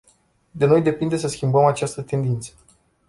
De 0.51 0.65
noi 0.65 0.81
depinde 0.81 1.17
să 1.17 1.27
schimbăm 1.27 1.65
această 1.65 2.01
tendință. 2.01 2.53